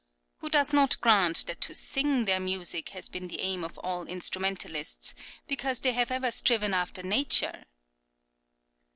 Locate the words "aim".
3.39-3.63